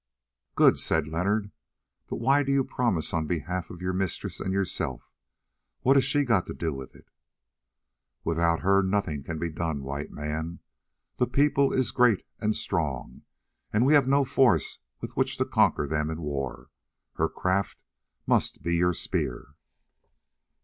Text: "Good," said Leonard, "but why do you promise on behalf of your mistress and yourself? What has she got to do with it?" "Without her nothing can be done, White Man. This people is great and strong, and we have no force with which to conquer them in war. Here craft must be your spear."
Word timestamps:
"Good," 0.55 0.79
said 0.79 1.07
Leonard, 1.07 1.51
"but 2.09 2.15
why 2.15 2.41
do 2.41 2.51
you 2.51 2.63
promise 2.63 3.13
on 3.13 3.27
behalf 3.27 3.69
of 3.69 3.83
your 3.83 3.93
mistress 3.93 4.39
and 4.39 4.51
yourself? 4.51 5.11
What 5.81 5.95
has 5.95 6.03
she 6.03 6.25
got 6.25 6.47
to 6.47 6.55
do 6.55 6.73
with 6.73 6.95
it?" 6.95 7.07
"Without 8.23 8.61
her 8.61 8.81
nothing 8.81 9.21
can 9.21 9.37
be 9.37 9.51
done, 9.51 9.83
White 9.83 10.09
Man. 10.09 10.57
This 11.19 11.29
people 11.31 11.71
is 11.71 11.91
great 11.91 12.25
and 12.39 12.55
strong, 12.55 13.21
and 13.71 13.85
we 13.85 13.93
have 13.93 14.07
no 14.07 14.25
force 14.25 14.79
with 15.01 15.15
which 15.15 15.37
to 15.37 15.45
conquer 15.45 15.85
them 15.85 16.09
in 16.09 16.21
war. 16.23 16.71
Here 17.17 17.29
craft 17.29 17.83
must 18.25 18.63
be 18.63 18.77
your 18.77 18.93
spear." 18.93 19.49